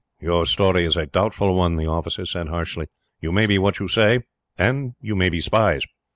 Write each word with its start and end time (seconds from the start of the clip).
"Your 0.19 0.47
story 0.47 0.83
is 0.85 0.97
a 0.97 1.05
doubtful 1.05 1.53
one," 1.53 1.75
the 1.75 1.85
officer 1.85 2.25
said, 2.25 2.47
harshly. 2.47 2.87
"You 3.19 3.31
may 3.31 3.45
be 3.45 3.59
what 3.59 3.77
you 3.77 3.87
say, 3.87 4.21
and 4.57 4.95
you 4.99 5.15
may 5.15 5.29
be 5.29 5.41
spies." 5.41 5.83